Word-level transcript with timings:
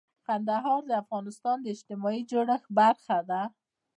کندهار 0.27 0.81
د 0.87 0.91
افغانستان 1.03 1.57
د 1.61 1.65
اجتماعي 1.75 2.21
جوړښت 2.31 2.67
برخه 2.79 3.17
ده. 3.29 3.41